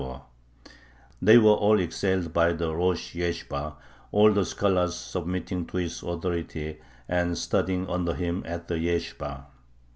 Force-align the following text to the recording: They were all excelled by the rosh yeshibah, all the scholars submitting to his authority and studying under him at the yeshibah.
They 1.21 1.37
were 1.37 1.51
all 1.53 1.79
excelled 1.79 2.33
by 2.33 2.53
the 2.53 2.73
rosh 2.75 3.13
yeshibah, 3.15 3.75
all 4.11 4.33
the 4.33 4.45
scholars 4.45 4.95
submitting 4.95 5.67
to 5.67 5.77
his 5.77 6.01
authority 6.01 6.79
and 7.07 7.37
studying 7.37 7.87
under 7.87 8.15
him 8.15 8.41
at 8.47 8.67
the 8.67 8.77
yeshibah. 8.79 9.45